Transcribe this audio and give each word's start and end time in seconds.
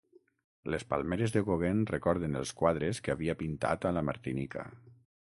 Les 0.75 0.85
palmeres 0.93 1.35
de 1.35 1.43
Gauguin 1.49 1.83
recorden 1.91 2.39
els 2.41 2.53
quadres 2.63 3.03
que 3.09 3.13
havia 3.15 3.37
pintat 3.43 3.87
a 3.91 3.93
la 3.99 4.05
Martinica. 4.09 4.65